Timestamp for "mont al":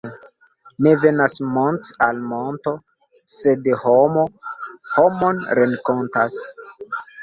1.57-2.23